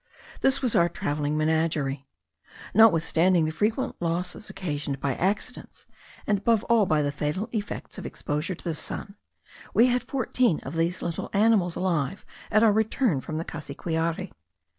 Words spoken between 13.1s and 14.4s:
from the Cassiquiare.